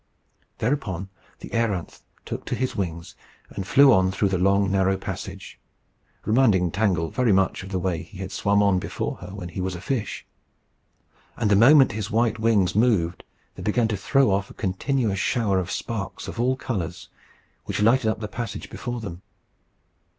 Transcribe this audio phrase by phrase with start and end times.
[0.57, 1.09] Thereupon
[1.41, 3.15] the a�ranth took to his wings,
[3.51, 5.59] and flew on through the long, narrow passage,
[6.25, 9.61] reminding Tangle very much of the way he had swum on before her when he
[9.61, 10.25] was a fish.
[11.37, 15.59] And the moment his white wings moved, they began to throw off a continuous shower
[15.59, 17.09] of sparks of all colours,
[17.65, 19.21] which lighted up the passage before them.